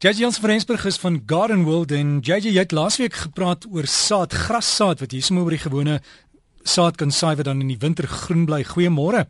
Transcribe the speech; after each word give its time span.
JJ 0.00 0.22
Jans 0.22 0.38
Frensburg 0.38 0.84
is 0.84 0.96
van 0.96 1.20
Garden 1.26 1.64
World 1.64 1.90
en 1.92 2.20
JJ 2.24 2.54
jy 2.54 2.62
het 2.62 2.70
laasweek 2.72 3.18
gepraat 3.20 3.66
oor 3.68 3.84
saad, 3.84 4.32
grassaad 4.32 5.02
wat 5.04 5.12
hier 5.12 5.20
sommer 5.26 5.44
oor 5.44 5.52
die 5.52 5.60
gewone 5.60 5.98
saad 6.64 6.96
kan 6.96 7.12
saai 7.12 7.34
wat 7.36 7.44
dan 7.44 7.60
in 7.60 7.68
die 7.68 7.76
winter 7.82 8.08
groen 8.08 8.46
bly. 8.48 8.62
Goeiemôre. 8.64 9.26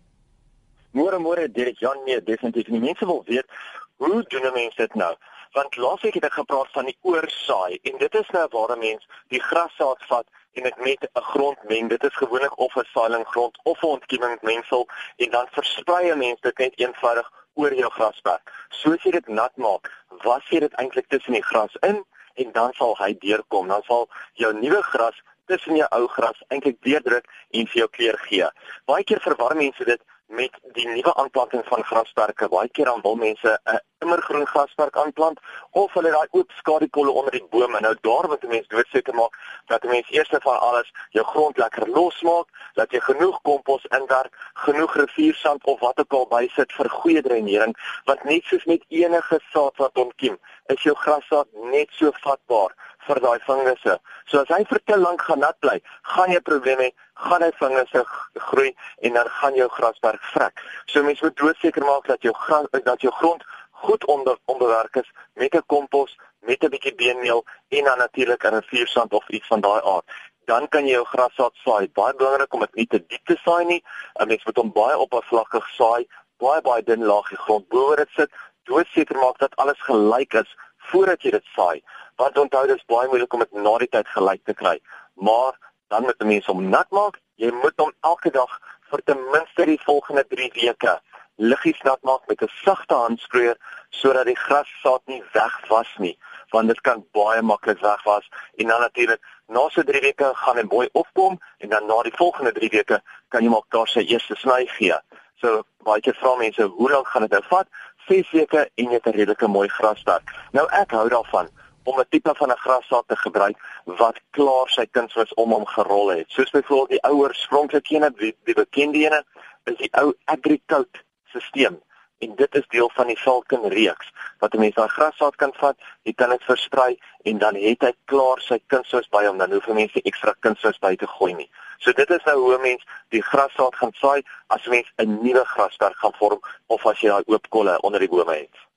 Môre 0.94 1.18
môre 1.18 1.48
Dirk 1.50 1.82
Jan 1.82 1.98
nee 2.06 2.22
definitief 2.22 2.70
nie 2.70 2.84
mense 2.84 3.08
wil 3.10 3.18
weet 3.26 3.50
hoe 3.98 4.22
doen 4.30 4.46
mense 4.54 4.78
dit 4.78 4.94
nou? 4.94 5.10
Want 5.58 5.74
laasweek 5.74 6.20
het 6.20 6.28
ek 6.30 6.38
gepraat 6.38 6.70
van 6.78 6.86
die 6.86 6.96
oorsaai 7.02 7.80
en 7.90 7.98
dit 8.04 8.20
is 8.22 8.30
nou 8.30 8.46
waar 8.54 8.76
'n 8.76 8.78
mens 8.78 9.02
die 9.34 9.42
grassaad 9.42 10.06
vat 10.06 10.26
en 10.54 10.62
dit 10.70 10.78
met 10.86 11.02
'n 11.02 11.26
grond 11.32 11.58
meng. 11.66 11.88
Dit 11.88 12.04
is 12.04 12.14
gewoonlik 12.22 12.58
of 12.58 12.76
'n 12.76 12.86
saailing 12.94 13.26
grond 13.26 13.58
of 13.64 13.82
'n 13.82 13.98
ontkiemingsmengsel 13.98 14.86
en 15.16 15.30
dan 15.30 15.46
versprei 15.50 16.12
'n 16.12 16.18
mens 16.18 16.40
dit 16.40 16.58
net 16.58 16.78
eenvoudig 16.78 17.26
oor 17.54 17.74
jou 17.74 17.90
grasperk. 17.96 18.52
Soos 18.82 19.02
jy 19.04 19.14
dit 19.16 19.28
nat 19.28 19.56
maak, 19.56 19.90
was 20.24 20.46
jy 20.50 20.60
dit 20.66 20.76
eintlik 20.82 21.08
tussen 21.08 21.36
die 21.36 21.44
gras 21.44 21.74
in 21.86 22.02
en 22.40 22.52
dan 22.52 22.72
sal 22.78 22.96
hy 23.00 23.12
deurkom. 23.22 23.68
Dan 23.68 23.82
sal 23.88 24.08
jou 24.40 24.52
nuwe 24.56 24.82
gras 24.92 25.18
tussen 25.50 25.76
jou 25.76 25.88
ou 25.96 26.06
gras 26.14 26.38
eintlik 26.48 26.78
deurdruk 26.86 27.26
en 27.50 27.66
vir 27.66 27.82
jou 27.82 27.88
kleur 27.96 28.18
gee. 28.28 28.48
Baie 28.86 29.04
keer 29.04 29.22
verwar 29.24 29.56
mense 29.58 29.84
dit 29.84 30.02
met 30.30 30.58
die 30.72 30.86
nuwe 30.88 31.14
aanplanting 31.14 31.64
van 31.66 31.84
grasperke. 31.84 32.48
Baie 32.48 32.68
keer 32.68 32.84
dan 32.84 33.00
wil 33.02 33.16
mense 33.16 33.60
'n 33.64 33.80
immergroen 33.98 34.46
grasperk 34.46 34.96
aanplant 34.96 35.40
of 35.70 35.92
hulle 35.92 36.10
daai 36.10 36.28
oop 36.30 36.50
skadukolle 36.50 37.10
onder 37.10 37.32
die 37.32 37.46
bome. 37.50 37.80
Nou 37.80 37.94
daar 38.00 38.28
moet 38.28 38.44
'n 38.44 38.48
mens 38.48 38.68
doodseker 38.68 39.14
maak 39.14 39.34
dat 39.66 39.84
'n 39.84 39.88
mens 39.88 40.10
eers 40.10 40.28
van 40.30 40.60
alles 40.60 40.92
jou 41.10 41.26
grond 41.26 41.56
lekker 41.56 41.88
losmaak, 41.88 42.48
dat 42.74 42.90
jy 42.90 43.00
genoeg 43.00 43.40
kompos 43.42 43.84
inwerk, 43.84 44.34
genoeg 44.54 44.94
riviersand 44.94 45.64
of 45.64 45.80
wat 45.80 46.00
ook 46.00 46.12
al 46.12 46.26
bysit 46.26 46.72
vir 46.72 46.88
goeie 46.88 47.22
dreinering, 47.22 47.76
want 48.04 48.24
net 48.24 48.44
soos 48.44 48.64
met 48.64 48.84
enige 48.88 49.40
saad 49.52 49.76
wat 49.76 49.98
ontkiem, 49.98 50.38
is 50.66 50.82
jou 50.82 50.96
grassaad 50.96 51.46
net 51.52 51.88
so 51.90 52.10
vatbaar 52.12 52.74
vir 53.06 53.20
daai 53.20 53.38
vingerse. 53.46 53.98
So 54.30 54.40
as 54.40 54.48
hy 54.48 54.64
vir 54.70 54.80
te 54.86 54.96
lank 54.96 55.22
gaan 55.22 55.40
nat 55.44 55.58
bly, 55.64 55.80
gaan 56.14 56.32
jy 56.34 56.40
probleme 56.40 56.88
hê, 56.88 56.90
gaan 57.14 57.42
hy 57.42 57.50
vingerse 57.58 58.04
groei 58.48 58.74
en 59.06 59.18
dan 59.18 59.28
gaan 59.40 59.56
jou 59.58 59.68
grasberg 59.76 60.22
vrek. 60.34 60.62
So 60.86 61.02
mens 61.02 61.22
moet 61.24 61.36
doodseker 61.36 61.84
maak 61.84 62.06
dat 62.06 62.22
jou 62.22 62.34
gras 62.34 62.68
dat 62.72 63.00
jou 63.00 63.12
grond 63.20 63.44
goed 63.82 64.04
onder 64.04 64.36
onderwerk 64.44 64.96
is 64.96 65.10
met 65.34 65.54
'n 65.54 65.66
kompos, 65.66 66.16
met 66.40 66.64
'n 66.64 66.72
bietjie 66.74 66.94
beenmeel 66.94 67.44
en 67.68 67.84
dan 67.84 67.98
natuurlik 67.98 68.44
'n 68.44 68.60
riviersand 68.60 69.12
of 69.12 69.28
iets 69.28 69.46
van 69.46 69.60
daai 69.60 69.80
aard. 69.82 70.06
Dan 70.44 70.68
kan 70.68 70.86
jy 70.86 70.92
jou 70.92 71.04
grassaad 71.04 71.54
saai. 71.64 71.88
Baie 71.92 72.14
belangrik 72.14 72.52
om 72.54 72.60
dit 72.60 72.74
nie 72.74 72.86
te 72.86 73.06
diep 73.06 73.24
te 73.26 73.36
saai 73.44 73.64
nie. 73.64 73.82
'n 74.18 74.26
Mens 74.26 74.44
moet 74.44 74.56
hom 74.56 74.72
baie 74.72 74.98
oppervlakkig 74.98 75.66
saai, 75.78 76.06
baie 76.38 76.60
baie 76.60 76.82
dun 76.82 77.04
laagie 77.04 77.36
grond 77.36 77.68
bo 77.68 77.94
dit 77.96 78.08
sit. 78.16 78.30
Doodseker 78.64 79.16
maak 79.16 79.38
dat 79.38 79.56
alles 79.56 79.80
gelyk 79.80 80.32
is 80.34 80.56
voordat 80.90 81.22
jy 81.22 81.30
dit 81.30 81.46
saai. 81.56 81.82
Want 82.20 82.38
onthou 82.38 82.66
dis 82.68 82.88
baie 82.92 83.08
moeilik 83.08 83.32
om 83.32 83.44
dit 83.44 83.52
na 83.66 83.76
die 83.82 83.88
tyd 83.88 84.08
gelyk 84.14 84.44
te 84.44 84.54
kry. 84.54 84.76
Maar 85.14 85.56
dan 85.88 86.04
moet 86.06 86.26
mense 86.32 86.52
hom 86.52 86.68
nat 86.68 86.90
maak. 86.90 87.20
Jy 87.40 87.52
moet 87.62 87.76
hom 87.80 87.92
elke 88.12 88.32
dag 88.34 88.58
vir 88.90 89.02
ten 89.08 89.22
minste 89.32 89.64
die 89.64 89.80
volgende 89.86 90.26
3 90.34 90.50
weke 90.58 90.98
liggies 91.40 91.80
nat 91.88 92.02
maak 92.02 92.26
met 92.28 92.42
'n 92.42 92.52
sagte 92.64 92.94
handsproeier 92.94 93.56
sodat 93.90 94.26
die 94.26 94.36
grassaad 94.36 95.02
nie 95.06 95.22
wegwas 95.32 95.92
nie, 95.98 96.18
want 96.50 96.68
dit 96.68 96.80
kan 96.80 97.04
baie 97.12 97.42
maklik 97.42 97.80
wegwas 97.80 98.28
en 98.56 98.66
dan 98.66 98.80
natuurlik 98.80 99.20
na 99.48 99.68
so 99.68 99.82
3 99.82 100.00
weke 100.00 100.30
gaan 100.34 100.56
hy 100.56 100.62
mooi 100.62 100.88
opkom 100.92 101.38
en 101.58 101.68
dan 101.68 101.86
na 101.86 102.02
die 102.02 102.16
volgende 102.16 102.52
3 102.52 102.68
weke 102.68 103.00
kan 103.28 103.42
jy 103.42 103.50
maar 103.50 103.66
daar 103.68 103.88
sy 103.88 104.00
eerste 104.00 104.36
sny 104.36 104.66
gee. 104.66 104.98
So 105.40 105.62
baie 105.84 106.00
keer 106.00 106.14
vra 106.14 106.36
mense, 106.36 106.62
hoe 106.62 106.90
lank 106.90 107.08
gaan 107.08 107.22
dit 107.22 107.30
nou 107.30 107.42
vat? 107.48 107.66
6 108.08 108.30
weke 108.30 108.68
en 108.74 108.84
jy 108.84 108.92
het 108.92 109.06
'n 109.06 109.16
redelike 109.16 109.46
mooi 109.48 109.68
grasdak. 109.68 110.22
Nou 110.52 110.66
ek 110.70 110.90
hou 110.90 111.08
daarvan 111.08 111.48
om 111.84 111.98
'n 111.98 112.08
tipe 112.08 112.34
van 112.34 112.50
'n 112.50 112.62
grassaad 112.64 113.04
te 113.06 113.16
gebruik 113.16 113.56
wat 113.84 114.20
klaar 114.30 114.68
sy 114.68 114.86
kunsmis 114.86 115.34
om 115.34 115.52
hom 115.52 115.66
gerol 115.66 116.08
het. 116.08 116.26
Soos 116.28 116.50
byvoorbeeld 116.50 116.88
die 116.88 117.02
ouer 117.10 117.28
oorspronklike 117.28 117.94
ene, 117.94 118.12
die, 118.16 118.36
die 118.44 118.54
bekende 118.54 118.98
ene, 118.98 119.24
is 119.64 119.76
die 119.76 119.92
ou 119.92 120.14
Agricout 120.24 121.04
stelsel 121.28 121.78
en 122.18 122.34
dit 122.36 122.54
is 122.54 122.66
deel 122.68 122.90
van 122.94 123.06
die 123.06 123.16
Falcon 123.16 123.68
reeks 123.72 124.08
wat 124.38 124.54
'n 124.54 124.60
mens 124.60 124.74
daai 124.74 124.88
grassaad 124.88 125.36
kan 125.36 125.52
vat, 125.54 125.76
jy 126.02 126.12
kan 126.12 126.30
dit 126.30 126.42
versprei 126.44 126.98
en 127.22 127.38
dan 127.38 127.54
het 127.54 127.82
hy 127.82 127.92
klaar 128.04 128.40
sy 128.40 128.58
kunsmis 128.66 129.08
by 129.08 129.24
hom, 129.26 129.38
dan 129.38 129.52
hoef 129.52 129.66
jy 129.66 129.74
mense 129.74 130.02
ekstra 130.02 130.34
kunsmis 130.40 130.78
by 130.78 130.96
te 130.96 131.06
gooi 131.06 131.34
nie. 131.34 131.50
So 131.78 131.92
dit 131.92 132.10
is 132.10 132.24
nou 132.24 132.38
hoe 132.38 132.58
mens 132.58 132.84
die 133.08 133.22
grassaad 133.22 133.74
gaan 133.74 133.92
saai 133.92 134.22
as 134.46 134.66
mens 134.66 134.88
'n 134.98 135.22
nuwe 135.22 135.44
grasperk 135.44 135.96
gaan 135.96 136.12
vorm 136.18 136.40
of 136.66 136.86
as 136.86 137.00
jy 137.00 137.08
daai 137.08 137.24
oop 137.26 137.48
kolle 137.48 137.80
onder 137.80 138.00
die 138.00 138.08
bome 138.08 138.34
het. 138.34 138.69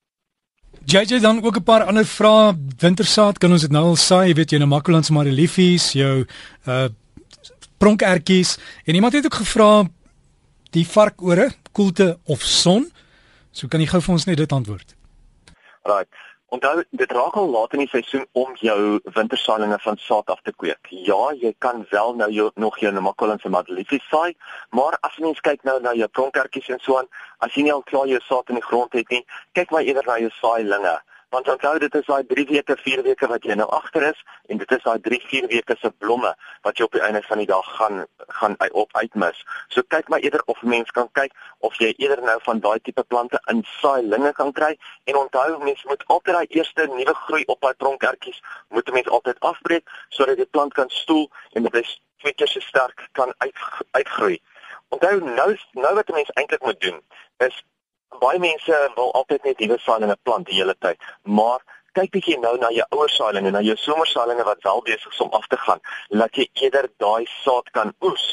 JJ 0.86 1.20
dan 1.20 1.44
ook 1.44 1.58
'n 1.58 1.64
paar 1.64 1.84
ander 1.84 2.06
vrae. 2.06 2.56
Wintersaad 2.78 3.38
kan 3.38 3.52
ons 3.52 3.62
dit 3.62 3.72
nou 3.72 3.84
al 3.84 3.96
saai, 3.96 4.28
jy 4.28 4.36
weet 4.36 4.52
jy 4.52 4.58
nou 4.58 4.70
Makolands 4.70 5.10
mareliefies, 5.10 5.92
jou 5.92 6.26
uh 6.68 6.88
pronkertjies 7.78 8.58
en 8.86 8.96
iemand 8.96 9.14
het 9.14 9.26
ook 9.26 9.34
gevra 9.34 9.84
die 10.72 10.88
varkore, 10.88 11.52
koelte 11.72 12.18
of 12.24 12.42
son. 12.42 12.92
So 13.52 13.68
kan 13.68 13.80
jy 13.80 13.88
gou 13.88 14.02
vir 14.02 14.14
ons 14.14 14.26
net 14.26 14.38
dit 14.38 14.52
antwoord. 14.52 14.96
Right. 15.84 16.16
Onthou, 16.54 16.84
dit 16.90 17.12
raak 17.12 17.38
al 17.42 17.48
laat 17.50 17.72
in 17.74 17.82
die 17.82 17.90
seisoen 17.90 18.28
om 18.38 18.52
jou 18.62 19.00
wintersaailinge 19.16 19.78
van 19.82 19.96
saad 19.98 20.28
af 20.30 20.42
te 20.46 20.52
kweek. 20.54 20.90
Ja, 21.08 21.32
jy 21.34 21.50
kan 21.66 21.82
wel 21.90 22.14
nou 22.20 22.28
jou, 22.32 22.52
nog 22.62 22.78
jou 22.78 22.92
Namakolan 22.94 23.40
se 23.42 23.50
madeliefie 23.50 23.98
saai, 24.06 24.36
maar 24.70 24.98
as 25.02 25.18
mens 25.24 25.42
kyk 25.42 25.66
nou 25.66 25.80
na 25.82 25.96
jou 25.98 26.08
pronkertjies 26.14 26.70
en 26.76 26.84
so 26.84 27.00
aan, 27.00 27.10
as 27.42 27.58
jy 27.58 27.66
nie 27.66 27.74
al 27.74 27.82
klaar 27.90 28.06
jou 28.12 28.22
saad 28.28 28.54
in 28.54 28.62
die 28.62 28.68
grond 28.68 28.94
het 28.94 29.10
nie, 29.10 29.24
kyk 29.58 29.74
maar 29.74 29.82
eerder 29.88 30.06
na 30.06 30.20
jou 30.22 30.30
saailinge 30.38 30.94
want 31.34 31.50
onthou 31.50 31.78
dit 31.82 31.96
is 31.96 32.06
daai 32.06 32.26
3 32.30 32.46
weke, 32.50 32.76
4 32.78 33.02
weke 33.04 33.28
wat 33.32 33.46
jy 33.48 33.56
nou 33.58 33.66
agter 33.74 34.04
is 34.12 34.20
en 34.54 34.60
dit 34.62 34.74
is 34.76 34.84
daai 34.86 35.00
3, 35.08 35.20
4 35.32 35.48
weke 35.54 35.76
se 35.82 35.90
blomme 36.04 36.34
wat 36.68 36.78
jy 36.78 36.86
op 36.86 36.98
die 36.98 37.02
einde 37.08 37.22
van 37.26 37.42
die 37.42 37.50
dag 37.50 37.70
gaan 37.78 38.04
gaan 38.40 38.58
op 38.84 38.94
uitmis. 39.00 39.40
So 39.74 39.82
kyk 39.96 40.12
maar 40.14 40.22
eerder 40.26 40.44
of 40.54 40.62
mens 40.62 40.94
kan 40.98 41.10
kyk 41.20 41.34
of 41.66 41.80
jy 41.82 41.90
eerder 41.98 42.22
nou 42.30 42.38
van 42.46 42.62
daai 42.66 42.80
tipe 42.86 43.04
plante 43.16 43.42
in 43.54 43.66
saailinge 43.80 44.34
kan 44.38 44.54
kry 44.60 44.72
en 45.10 45.20
onthou 45.24 45.58
mens 45.64 45.84
moet 45.90 46.06
altyd 46.08 46.38
daai 46.38 46.48
eerste 46.60 46.88
nuwe 46.94 47.18
groei 47.26 47.44
op 47.56 47.62
daai 47.66 47.74
tronkertjies 47.82 48.42
moet 48.70 48.94
mens 48.94 49.10
altyd 49.18 49.40
afbreek 49.52 49.90
sodat 50.10 50.38
die 50.38 50.50
plant 50.58 50.78
kan 50.78 50.90
stoel 51.02 51.30
en 51.54 51.70
dit 51.70 51.94
twee 52.24 52.34
keer 52.34 52.48
so 52.48 52.62
sterk 52.70 53.08
kan 53.12 53.34
uit 53.38 53.68
uitgroei. 53.92 54.42
Onthou 54.94 55.18
nou 55.20 55.52
nou 55.82 55.94
wat 55.98 56.10
'n 56.10 56.20
mens 56.22 56.34
eintlik 56.38 56.62
moet 56.62 56.82
doen 56.82 57.02
is 57.38 57.64
baie 58.20 58.40
mense 58.40 58.80
wil 58.96 59.14
altyd 59.14 59.44
net 59.44 59.60
nuwe 59.60 59.80
saailinge 59.80 60.18
plant 60.24 60.48
die 60.48 60.60
hele 60.60 60.76
tyd, 60.80 61.00
maar 61.24 61.60
kyk 61.94 62.12
bietjie 62.12 62.40
nou 62.42 62.56
na 62.58 62.70
jou 62.74 62.86
ouer 62.98 63.10
saailinge 63.10 63.52
na 63.52 63.62
jou 63.62 63.76
somersaailinge 63.78 64.44
wat 64.48 64.64
wel 64.64 64.82
besig 64.82 65.12
is 65.14 65.22
om 65.22 65.34
af 65.40 65.48
te 65.48 65.58
gaan, 65.66 65.82
laat 66.10 66.36
jy 66.36 66.48
eerder 66.66 66.90
daai 66.98 67.26
saad 67.44 67.70
kan 67.78 67.94
oes 68.02 68.26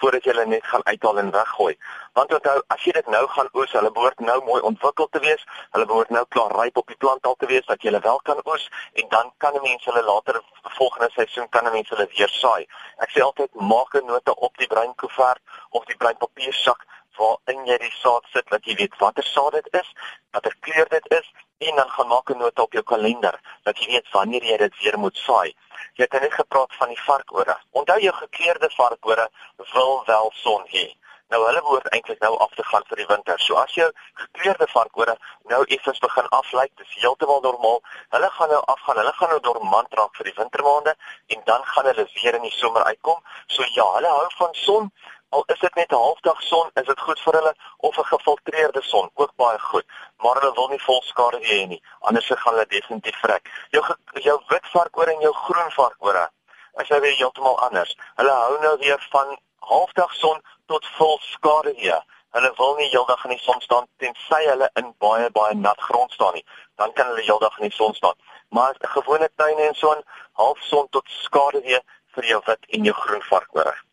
voordat 0.00 0.26
jy 0.26 0.32
hulle 0.34 0.44
net 0.50 0.66
gaan 0.68 0.84
uithaal 0.84 1.18
en 1.22 1.30
weggooi. 1.32 1.74
Want 2.18 2.32
onthou, 2.36 2.56
as 2.74 2.82
jy 2.84 2.92
dit 2.96 3.06
nou 3.12 3.22
gaan 3.32 3.48
oes, 3.56 3.72
hulle 3.72 3.92
behoort 3.96 4.20
nou 4.20 4.36
mooi 4.44 4.60
ontwikkel 4.70 5.08
te 5.12 5.22
wees, 5.24 5.44
hulle 5.76 5.86
behoort 5.88 6.12
nou 6.12 6.24
klaar 6.36 6.52
ryp 6.58 6.80
op 6.82 6.92
die 6.92 6.98
plant 7.04 7.28
al 7.30 7.38
te 7.40 7.48
wees 7.52 7.64
dat 7.70 7.80
jy 7.80 7.90
hulle 7.90 8.02
wel 8.04 8.20
kan 8.28 8.42
oes 8.44 8.66
en 9.00 9.08
dan 9.14 9.32
kan 9.44 9.56
'n 9.56 9.62
mens 9.62 9.84
hulle 9.88 10.02
later 10.02 10.40
volgende 10.76 11.08
seisoen 11.14 11.48
kan 11.48 11.66
'n 11.66 11.72
mens 11.72 11.88
hulle 11.88 12.08
weer 12.16 12.28
saai. 12.28 12.66
Ek 12.98 13.10
sê 13.10 13.22
altyd 13.22 13.54
maak 13.54 13.94
'n 13.94 14.06
nota 14.06 14.32
op 14.32 14.56
die 14.58 14.66
bruin 14.66 14.94
koevert 14.94 15.42
of 15.70 15.84
die 15.84 15.96
bruin 15.96 16.16
papiersak 16.16 16.84
waarin 17.18 17.66
jy 17.66 17.78
die 17.78 17.94
saad 18.02 18.24
sit 18.32 18.46
dat 18.54 18.64
jy 18.64 18.76
weet 18.80 18.98
watter 19.02 19.24
saad 19.24 19.52
dit 19.58 19.68
is, 19.80 19.92
watter 20.32 20.56
kleur 20.60 20.88
dit 20.88 21.10
is 21.18 21.32
en 21.68 21.76
dan 21.76 21.90
gaan 21.90 22.08
maak 22.08 22.30
'n 22.30 22.38
nota 22.38 22.62
op 22.62 22.72
jou 22.72 22.84
kalender 22.92 23.40
dat 23.62 23.78
jy 23.78 23.86
weet 23.92 24.10
wanneer 24.10 24.44
jy 24.44 24.56
dit 24.56 24.82
weer 24.82 24.98
moet 24.98 25.16
saai. 25.16 25.56
Jy 25.94 26.04
het 26.04 26.20
net 26.20 26.34
gepraat 26.34 26.74
van 26.78 26.88
die 26.88 27.02
varkore. 27.02 27.56
Onthou 27.70 27.98
jou 28.00 28.14
gekleurde 28.14 28.70
varkore 28.70 29.28
wil 29.72 30.02
wel 30.06 30.30
son 30.34 30.64
hê. 30.66 30.86
Nou 31.32 31.40
hulle 31.42 31.60
behoort 31.60 31.88
eintlik 31.90 32.20
nou 32.22 32.36
af 32.44 32.52
te 32.54 32.62
gaan 32.62 32.84
vir 32.88 33.00
die 33.00 33.06
winter. 33.06 33.40
So 33.42 33.56
as 33.58 33.72
jou 33.74 33.86
gekleurde 34.14 34.66
varkore 34.70 35.16
nou 35.50 35.64
effens 35.76 35.98
begin 36.04 36.28
aflyk, 36.38 36.70
dis 36.78 36.92
heeltemal 37.00 37.40
normaal. 37.42 37.80
Hulle 38.14 38.30
gaan 38.30 38.52
nou 38.54 38.60
afgaan. 38.74 39.00
Hulle 39.02 39.14
gaan 39.18 39.32
nou 39.34 39.40
dormant 39.48 39.98
raak 40.00 40.14
vir 40.18 40.30
die 40.30 40.36
wintermaande 40.36 40.94
en 41.34 41.42
dan 41.50 41.66
gaan 41.72 41.90
hulle 41.90 42.06
weer 42.14 42.38
in 42.38 42.46
die 42.46 42.54
somer 42.58 42.86
uitkom. 42.92 43.18
So 43.46 43.66
ja, 43.74 43.88
hulle 43.96 44.12
hou 44.18 44.28
van 44.38 44.54
son, 44.60 44.92
Al 45.28 45.42
is 45.46 45.58
dit 45.58 45.74
net 45.74 45.90
'n 45.92 45.94
halfdag 45.94 46.42
son, 46.42 46.70
is 46.74 46.86
dit 46.86 47.00
goed 47.00 47.20
vir 47.20 47.32
hulle 47.32 47.54
of 47.76 47.98
'n 47.98 48.04
gefiltreerde 48.04 48.82
son, 48.82 49.10
ook 49.14 49.32
baie 49.36 49.58
goed. 49.58 49.86
Maar 50.16 50.34
hulle 50.40 50.54
wil 50.54 50.68
nie 50.68 50.82
volskade 50.82 51.40
hê 51.40 51.66
nie, 51.66 51.82
anders 51.98 52.26
gaan 52.26 52.54
hulle 52.54 52.66
definitief 52.66 53.18
vrek. 53.20 53.50
Jou 53.70 53.84
jou 54.12 54.42
wit 54.48 54.66
varkoor 54.66 55.06
en 55.06 55.20
jou 55.20 55.34
groen 55.34 55.70
varkoor, 55.70 56.30
as 56.74 56.88
jy 56.88 57.00
weer 57.00 57.16
heeltemal 57.16 57.60
anders. 57.60 57.96
Hulle 58.14 58.30
hou 58.30 58.60
nou 58.60 58.76
weer 58.78 59.06
van 59.10 59.38
halfdag 59.58 60.14
son 60.14 60.42
tot 60.66 60.86
volskade 60.86 61.72
hier. 61.76 62.02
Hulle 62.30 62.52
wil 62.56 62.74
nie 62.76 62.88
heeldag 62.88 63.24
in 63.24 63.30
die 63.30 63.38
son 63.38 63.60
staan 63.60 63.86
tensy 63.96 64.42
hulle 64.44 64.70
in 64.74 64.94
baie 64.98 65.30
baie 65.30 65.54
nat 65.54 65.80
grond 65.80 66.12
staan 66.12 66.34
nie. 66.34 66.44
Dan 66.76 66.92
kan 66.92 67.06
hulle 67.06 67.22
heeldag 67.22 67.58
in 67.58 67.68
die 67.68 67.76
son 67.76 67.94
staan. 67.94 68.14
Maar 68.48 68.74
'n 68.80 68.88
gewone 68.88 69.30
tuin 69.36 69.58
en 69.58 69.74
so 69.74 69.92
'n 69.92 70.04
halfson 70.32 70.88
tot 70.90 71.08
skade 71.08 71.60
weer 71.60 71.82
vir 72.14 72.24
jou 72.24 72.42
wit 72.44 72.66
en 72.68 72.84
jou 72.84 72.94
groen 72.94 73.22
varkoor. 73.22 73.85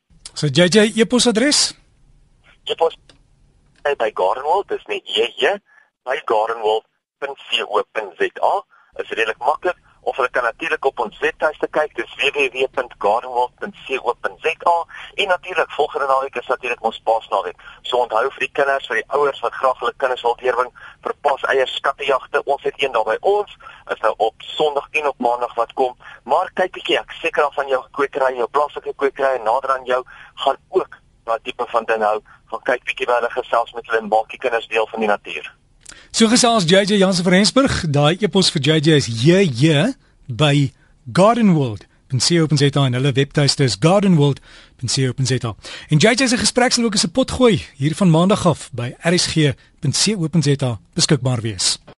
So 0.43 0.51
JJ 0.51 0.99
e-posadres? 0.99 1.71
E-pos 2.67 2.99
by 3.83 4.11
Gardenwold, 4.11 4.67
dis 4.67 4.83
net 4.91 5.07
JJ 5.07 5.55
by 6.03 6.19
gardenwold.co.za 6.27 8.53
is 8.99 9.07
redelik 9.15 9.39
maklik 9.39 9.79
of 10.03 10.15
hulle 10.15 10.29
kan 10.29 10.43
natuurlik 10.43 10.85
op 10.85 10.99
ons 10.99 11.19
webtuiste 11.19 11.67
kyk 11.71 11.95
dis 11.95 12.15
www.gardenworld.co.za 12.19 14.85
en 15.15 15.27
natuurlik 15.27 15.71
volgende 15.71 16.07
naweek 16.07 16.35
is 16.35 16.47
natuurlik 16.47 16.83
ons 16.83 17.01
paasnaweek. 17.07 17.55
So 17.81 17.97
onthou 18.03 18.29
vir 18.35 18.43
die 18.45 18.51
kinders 18.59 18.87
vir 18.91 18.97
die 18.99 19.11
ouers 19.17 19.39
wat 19.45 19.59
graag 19.59 19.79
hulle 19.79 20.01
kinders 20.03 20.25
wil 20.27 20.37
deurwing 20.41 20.71
vir 21.05 21.13
paas 21.27 21.43
eier 21.53 21.69
skattejagte 21.71 22.37
ons 22.43 22.63
het 22.67 22.77
een 22.83 22.93
daar 22.95 23.07
by 23.07 23.17
ons 23.21 23.51
is 23.95 24.03
nou 24.03 24.13
op 24.27 24.35
sonderdag 24.57 24.87
en 24.99 25.09
op 25.13 25.19
maandag 25.27 25.53
wat 25.59 25.71
kom. 25.79 25.93
Maar 26.23 26.47
kyk 26.59 26.71
bietjie 26.77 26.97
ek 26.99 27.11
seker 27.21 27.43
af 27.47 27.55
van 27.59 27.67
jou 27.71 27.81
kwekery 27.99 28.31
jou 28.37 28.49
plaaslike 28.57 28.93
kwekery 28.99 29.35
nader 29.47 29.71
aan 29.77 29.87
jou 29.87 30.01
gaan 30.33 30.57
ook 30.69 31.01
daai 31.23 31.39
tipe 31.43 31.65
van 31.67 31.85
ding 31.85 32.01
hou 32.03 32.21
van 32.49 32.61
kyk 32.63 32.83
bietjie 32.83 33.05
waar 33.05 33.21
hulle 33.21 33.35
gesels 33.41 33.73
met 33.73 33.85
hulle 33.85 34.01
en 34.01 34.07
maak 34.07 34.29
die 34.29 34.39
kinders 34.39 34.67
deel 34.67 34.87
van 34.87 34.99
die 34.99 35.09
natuur 35.09 35.53
So 36.13 36.29
gesels 36.29 36.67
JJ 36.69 36.99
Jansen 37.01 37.23
van 37.23 37.33
Rensburg. 37.33 37.85
Daai 37.89 38.17
epos 38.21 38.51
vir 38.53 38.61
JJ 38.61 38.99
is 39.01 39.07
JJ 39.23 39.95
by 40.29 40.69
gardenworld.co.za 41.09 42.83
en 42.85 42.93
hulle 42.93 43.11
webtuiste 43.17 43.65
is 43.65 43.77
gardenworld.co.za. 43.79 45.55
En 45.89 45.97
JJ 45.97 46.27
se 46.27 46.37
gesprek 46.37 46.71
sal 46.77 46.85
ook 46.85 46.93
as 46.93 47.05
'n 47.05 47.11
pot 47.11 47.31
gooi 47.31 47.65
hier 47.75 47.95
van 47.95 48.09
maandag 48.09 48.45
af 48.45 48.69
by 48.71 48.93
rsg.co.za 49.01 50.79
beskikbaar 50.93 51.41
wees. 51.41 51.83